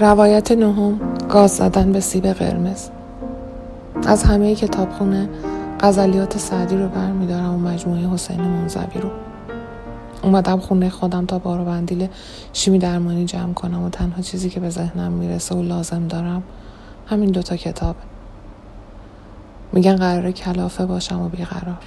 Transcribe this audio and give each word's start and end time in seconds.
روایت 0.00 0.52
نهم 0.52 1.00
گاز 1.28 1.50
زدن 1.50 1.92
به 1.92 2.00
سیب 2.00 2.26
قرمز. 2.26 2.88
از 4.06 4.22
همه 4.22 4.54
کتابخونه 4.54 5.28
غزلیات 5.80 6.38
سعدی 6.38 6.76
رو 6.76 6.88
برمیدارم 6.88 7.54
و 7.54 7.58
مجموعه 7.58 8.08
حسین 8.08 8.40
منزوی 8.40 9.00
رو. 9.00 9.10
اومدم 10.22 10.58
خونه 10.58 10.90
خودم 10.90 11.26
تا 11.26 11.38
بارو 11.38 11.64
بندیل 11.64 12.08
شیمی 12.52 12.78
درمانی 12.78 13.24
جمع 13.24 13.52
کنم 13.52 13.82
و 13.82 13.90
تنها 13.90 14.22
چیزی 14.22 14.50
که 14.50 14.60
به 14.60 14.70
ذهنم 14.70 15.12
می‌رسه 15.12 15.54
و 15.54 15.62
لازم 15.62 16.08
دارم 16.08 16.42
همین 17.06 17.30
دوتا 17.30 17.56
کتابه. 17.56 18.00
میگن 19.72 19.96
قرار 19.96 20.30
کلافه 20.30 20.86
باشم 20.86 21.20
و 21.20 21.28
بیقرار. 21.28 21.78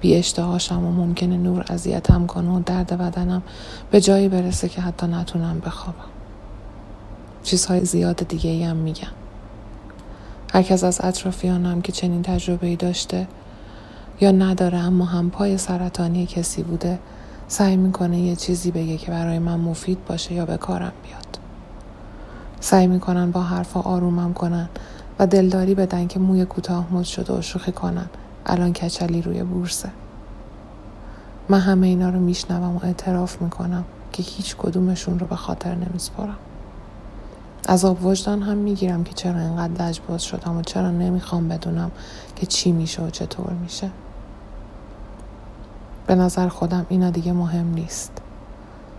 بی 0.00 0.14
اشتهاشم 0.14 0.84
و 0.84 0.92
ممکنه 0.92 1.36
نور 1.36 1.64
اذیتم 1.68 2.26
کنه 2.26 2.50
و 2.50 2.60
درد 2.66 2.98
بدنم 2.98 3.42
به 3.90 4.00
جایی 4.00 4.28
برسه 4.28 4.68
که 4.68 4.80
حتی 4.80 5.06
نتونم 5.06 5.60
بخوابم. 5.66 6.13
چیزهای 7.44 7.84
زیاد 7.84 8.28
دیگه 8.28 8.50
ای 8.50 8.64
هم 8.64 8.76
میگن 8.76 9.08
هرکس 10.54 10.84
از 10.84 11.00
اطرافیانم 11.04 11.82
که 11.82 11.92
چنین 11.92 12.22
تجربه 12.22 12.66
ای 12.66 12.76
داشته 12.76 13.26
یا 14.20 14.30
نداره 14.30 14.78
اما 14.78 15.04
هم 15.04 15.30
پای 15.30 15.58
سرطانی 15.58 16.26
کسی 16.26 16.62
بوده 16.62 16.98
سعی 17.48 17.76
می‌کنه 17.76 18.18
یه 18.20 18.36
چیزی 18.36 18.70
بگه 18.70 18.96
که 18.96 19.10
برای 19.10 19.38
من 19.38 19.60
مفید 19.60 20.04
باشه 20.04 20.34
یا 20.34 20.46
به 20.46 20.56
کارم 20.56 20.92
بیاد. 21.02 21.38
سعی 22.60 22.86
می‌کنن 22.86 23.30
با 23.30 23.42
حرفا 23.42 23.80
آرومم 23.80 24.32
کنن 24.34 24.68
و 25.18 25.26
دلداری 25.26 25.74
بدن 25.74 26.06
که 26.06 26.18
موی 26.18 26.44
کوتاه 26.44 26.94
مد 26.94 27.04
شده 27.04 27.38
و 27.38 27.42
شوخی 27.42 27.72
کنن. 27.72 28.06
الان 28.46 28.72
کچلی 28.72 29.22
روی 29.22 29.42
بورسه. 29.42 29.88
من 31.48 31.60
همه 31.60 31.86
اینا 31.86 32.10
رو 32.10 32.20
میشنوم 32.20 32.76
و 32.76 32.80
اعتراف 32.82 33.42
می‌کنم 33.42 33.84
که 34.12 34.22
هیچ 34.22 34.56
کدومشون 34.56 35.18
رو 35.18 35.26
به 35.26 35.36
خاطر 35.36 35.74
نمیسپارم 35.74 36.36
عذاب 37.68 38.04
وجدان 38.06 38.42
هم 38.42 38.56
می‌گیرم 38.56 39.04
که 39.04 39.12
چرا 39.14 39.40
اینقدر 39.40 39.86
لجباز 39.86 40.22
شدم 40.22 40.56
و 40.56 40.62
چرا 40.62 40.90
نمی‌خوام 40.90 41.48
بدونم 41.48 41.90
که 42.36 42.46
چی 42.46 42.72
میشه 42.72 43.02
و 43.02 43.10
چطور 43.10 43.52
میشه. 43.62 43.90
به 46.06 46.14
نظر 46.14 46.48
خودم 46.48 46.86
اینا 46.88 47.10
دیگه 47.10 47.32
مهم 47.32 47.74
نیست. 47.74 48.12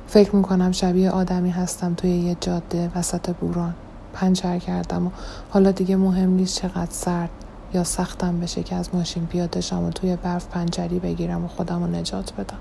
فکر 0.07 0.35
می‌کنم 0.35 0.72
شبیه 0.72 1.11
آدمی 1.11 1.49
هستم 1.49 1.94
توی 1.94 2.09
یه 2.09 2.38
جاده 2.41 2.91
وسط 2.95 3.30
بوران. 3.30 3.73
پنچر 4.13 4.59
کردم 4.59 5.07
و 5.07 5.09
حالا 5.50 5.72
دیگه 5.72 5.95
مهم 5.95 6.29
نیست 6.29 6.61
چقدر 6.61 6.91
سرد 6.91 7.29
یا 7.73 7.83
سختم 7.83 8.39
بشه 8.39 8.63
که 8.63 8.75
از 8.75 8.89
ماشین 8.94 9.25
پیاده 9.25 9.61
شم 9.61 9.83
و 9.83 9.89
توی 9.89 10.16
برف 10.16 10.47
پنجری 10.47 11.00
بگیرم 11.00 11.45
و 11.45 11.47
خودم 11.47 11.83
رو 11.83 11.88
نجات 11.88 12.33
بدم. 12.33 12.57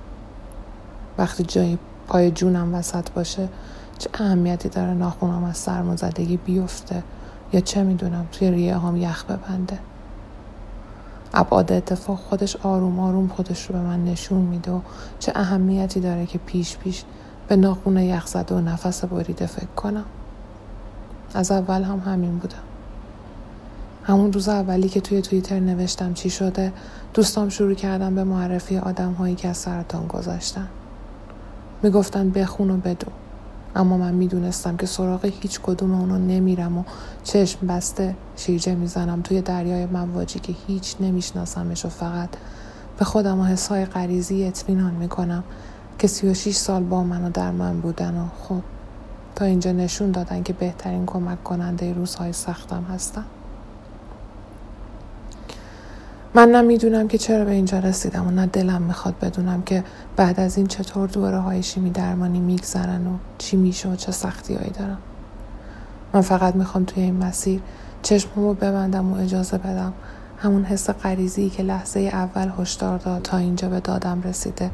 وقتی 1.19 1.43
جایی 1.45 1.79
پای 2.09 2.31
جونم 2.31 2.75
وسط 2.75 3.11
باشه 3.11 3.49
چه 3.99 4.11
اهمیتی 4.15 4.69
داره 4.69 4.95
ناخونم 4.95 5.45
از 5.45 5.57
سرمازدگی 5.57 6.37
بیفته 6.37 7.03
یا 7.53 7.61
چه 7.61 7.83
می‌دونم 7.83 8.27
توی 8.33 8.51
ریه 8.51 8.79
هم 8.79 8.97
یخ 8.97 9.25
ببنده؟ 9.25 9.79
ابعاد 11.35 11.73
اتفاق 11.73 12.19
خودش 12.19 12.57
آروم 12.57 13.01
آروم 13.01 13.29
خودش 13.29 13.67
رو 13.67 13.73
به 13.75 13.81
من 13.81 14.05
نشون 14.05 14.41
میده 14.41 14.71
و 14.71 14.81
چه 15.19 15.33
اهمیتی 15.35 16.01
داره 16.01 16.27
که 16.27 16.39
پیش 16.39 16.77
پیش 16.77 17.05
به 17.49 17.57
ناخون 17.57 17.97
یخ 17.97 18.27
زده 18.27 18.55
و 18.55 18.61
نفس 18.61 19.05
بریده 19.05 19.47
فکر 19.47 19.75
کنم. 19.77 20.05
از 21.35 21.53
اول 21.53 21.83
هم 21.83 21.99
همین 21.99 22.39
بودم 22.39 22.57
همون 24.05 24.33
روز 24.33 24.49
اولی 24.49 24.89
که 24.89 25.01
توی 25.01 25.23
توییتر 25.23 25.61
نوشتم 25.61 26.15
چی 26.15 26.31
شده 26.31 26.73
دوستام 27.15 27.49
شروع 27.49 27.75
کردم 27.75 28.15
به 28.15 28.25
معرفی 28.25 28.79
آدم 28.79 29.13
هایی 29.13 29.35
که 29.35 29.49
از 29.49 29.57
سرطان 29.57 30.07
گذاشتن 30.07 30.69
می‌گفتن 31.83 32.31
بخون 32.31 32.71
و 32.71 32.77
بدو 32.77 33.07
اما 33.77 33.97
من 33.97 34.15
می‌دونستم 34.15 34.77
که 34.77 34.87
سراغ 34.87 35.25
هیچ 35.25 35.61
کدوم 35.63 35.95
اونو 35.95 36.19
نمیرم 36.19 36.79
و 36.79 36.85
چشم 37.25 37.67
بسته 37.67 38.17
شیرجه 38.37 38.75
می‌زنم 38.75 39.23
توی 39.23 39.43
دریای 39.43 39.87
مواجی 39.87 40.39
که 40.39 40.55
هیچ 40.67 40.97
نمیشناسمش 41.01 41.85
و 41.85 41.89
فقط 41.89 42.29
به 42.99 43.05
خودم 43.05 43.41
و 43.41 43.45
حسای 43.45 43.85
غریزی 43.85 44.45
اطمینان 44.45 44.95
می‌کنم 44.95 45.45
که 45.99 46.07
سی 46.07 46.29
و 46.29 46.35
شیش 46.35 46.57
سال 46.57 46.83
با 46.83 47.05
من 47.05 47.25
و 47.25 47.31
در 47.31 47.51
من 47.51 47.81
بودن 47.81 48.15
و 48.15 48.27
خب 48.43 48.63
تا 49.35 49.45
اینجا 49.45 49.73
نشون 49.73 50.11
دادن 50.11 50.43
که 50.43 50.53
بهترین 50.53 51.07
کمک 51.07 51.45
کننده 51.45 51.93
روزهای 51.93 52.33
سختم 52.33 52.83
هستم 52.83 53.25
من 56.37 56.49
نمی‌دونم 56.49 57.09
که 57.09 57.19
چرا 57.19 57.45
به 57.45 57.51
اینجا 57.51 57.79
رسیدم 57.79 58.27
و 58.27 58.31
نه 58.31 58.47
دلم 58.47 58.83
می‌خواد 58.83 59.15
بدونم 59.19 59.63
که 59.63 59.85
بعد 60.17 60.41
از 60.41 60.57
این 60.57 60.67
چطور 60.67 61.09
دوره 61.09 61.39
های 61.39 61.63
شیمی 61.63 61.91
درمانی 61.91 62.41
میگذرن 62.41 63.07
و 63.07 63.17
چی 63.39 63.57
میشه 63.57 63.89
و 63.89 63.97
چه 63.97 64.13
سختی 64.13 64.55
هایی 64.55 64.71
دارم 64.71 64.99
من 66.13 66.21
فقط 66.21 66.55
می‌خوام 66.55 66.85
توی 66.85 67.03
این 67.03 67.17
مسیر 67.17 67.61
چشممو 68.03 68.55
ببندم 68.55 69.13
و 69.13 69.17
اجازه 69.17 69.59
بدم 69.59 69.93
همون 70.39 70.65
حس 70.65 70.91
غریزی 70.91 71.51
که 71.51 71.63
لحظه 71.63 72.01
اول 72.01 72.51
هشدار 72.59 72.99
داد 72.99 73.23
تا 73.23 73.37
اینجا 73.37 73.69
به 73.69 73.81
دادم 73.81 74.23
رسیده 74.23 74.71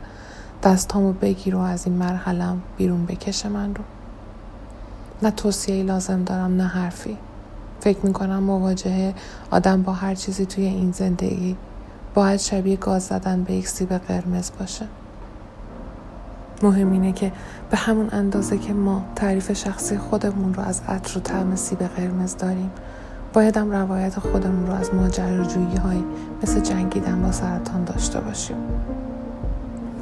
دستامو 0.62 1.12
بگیر 1.12 1.56
و 1.56 1.58
از 1.58 1.86
این 1.86 1.96
مرحلم 1.96 2.62
بیرون 2.76 3.06
بکشه 3.06 3.48
من 3.48 3.74
رو. 3.74 3.84
نه 5.22 5.30
توصیه 5.30 5.82
لازم 5.82 6.24
دارم 6.24 6.56
نه 6.56 6.66
حرفی. 6.66 7.16
فکر 7.80 8.06
می‌کنم 8.06 8.42
مواجهه 8.42 9.14
آدم 9.50 9.82
با 9.82 9.92
هر 9.92 10.14
چیزی 10.14 10.46
توی 10.46 10.64
این 10.64 10.92
زندگی 10.92 11.56
باید 12.14 12.40
شبیه 12.40 12.76
گاز 12.76 13.02
زدن 13.02 13.42
به 13.42 13.52
یک 13.52 13.68
سیب 13.68 13.92
قرمز 13.92 14.50
باشه. 14.58 14.86
مهم 16.62 16.92
اینه 16.92 17.12
که 17.12 17.32
به 17.70 17.76
همون 17.76 18.08
اندازه 18.12 18.58
که 18.58 18.72
ما 18.72 19.04
تعریف 19.16 19.52
شخصی 19.52 19.98
خودمون 19.98 20.54
رو 20.54 20.62
از 20.62 20.80
عطر 20.88 21.18
و 21.18 21.20
طعم 21.20 21.56
سیب 21.56 21.78
قرمز 21.78 22.36
داریم 22.36 22.70
باید 23.32 23.56
هم 23.56 23.70
روایت 23.70 24.18
خودمون 24.18 24.66
رو 24.66 24.72
از 24.72 24.94
ماجراجویی 24.94 25.76
های 25.76 26.02
مثل 26.42 26.60
جنگیدن 26.60 27.22
با 27.22 27.32
سرطان 27.32 27.84
داشته 27.84 28.20
باشیم. 28.20 28.56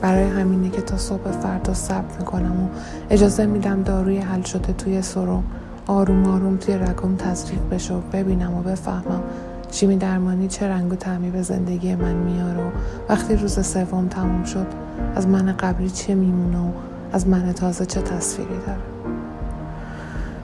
برای 0.01 0.25
همینه 0.25 0.71
که 0.71 0.83
تا 0.83 0.97
صبح 0.97 1.31
فردا 1.31 1.75
صبر 1.75 2.19
می‌کنم 2.19 2.65
و 2.65 2.69
اجازه 3.11 3.47
میدم 3.47 3.83
داروی 3.83 4.19
حل 4.19 4.43
شده 4.43 4.73
توی 4.73 5.03
سرم 5.03 5.45
آروم 5.89 6.27
آروم 6.27 6.57
توی 6.57 6.75
رگم 6.75 7.17
تزریق 7.17 7.61
بشه 7.71 7.95
و 7.95 8.01
ببینم 8.13 8.55
و 8.55 8.63
بفهمم 8.63 9.23
شیمی 9.71 9.97
درمانی 9.97 10.49
چه 10.49 10.69
رنگ 10.69 10.93
و 10.93 10.97
تعمی 10.97 11.31
به 11.31 11.43
زندگی 11.43 11.95
من 11.95 12.15
میاره 12.15 12.63
و 12.63 12.71
وقتی 13.09 13.37
روز 13.37 13.67
سوم 13.67 14.09
تموم 14.09 14.45
شد 14.45 14.67
از 15.15 15.27
من 15.27 15.53
قبلی 15.53 15.91
چه 15.91 16.15
میمونه 16.15 16.59
و 16.59 16.71
از 17.13 17.29
من 17.29 17.53
تازه 17.53 17.87
چه 17.87 18.01
تصویری 18.01 18.59
داره؟ 18.67 18.79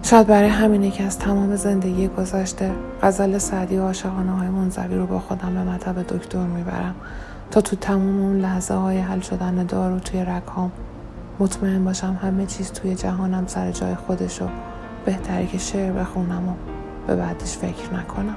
شاید 0.02 0.26
برای 0.26 0.48
همینه 0.48 0.90
که 0.90 1.04
از 1.04 1.18
تمام 1.18 1.56
زندگی 1.56 2.08
گذشته 2.08 2.70
غزل 3.02 3.38
سعدی 3.38 3.76
و 3.76 3.82
عاشقانه 3.82 4.32
های 4.32 4.48
منزوی 4.48 4.96
رو 4.96 5.06
با 5.06 5.18
خودم 5.18 5.54
به 5.54 5.62
مطب 5.62 6.02
دکتر 6.02 6.46
می‌برم 6.46 6.94
تا 7.50 7.60
تو 7.60 7.76
تمام 7.76 8.22
اون 8.22 8.40
لحظه 8.40 8.74
های 8.74 8.98
حل 8.98 9.20
شدن 9.20 9.64
دارو 9.66 9.98
توی 9.98 10.20
رگهام 10.20 10.72
مطمئن 11.38 11.84
باشم 11.84 12.18
همه 12.22 12.46
چیز 12.46 12.72
توی 12.72 12.94
جهانم 12.94 13.46
سر 13.46 13.72
جای 13.72 13.94
خودشو 13.94 14.48
بهتره 15.04 15.46
که 15.46 15.58
شعر 15.58 15.92
بخونم 15.92 16.48
و 16.48 16.54
به 17.06 17.16
بعدش 17.16 17.56
فکر 17.56 17.94
نکنم. 17.94 18.36